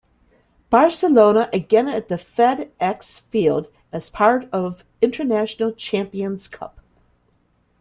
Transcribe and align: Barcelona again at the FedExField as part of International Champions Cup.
Barcelona 0.71 1.47
again 1.53 1.87
at 1.87 2.07
the 2.09 2.15
FedExField 2.15 3.69
as 3.91 4.09
part 4.09 4.49
of 4.51 4.83
International 4.99 5.71
Champions 5.73 6.47
Cup. 6.47 6.79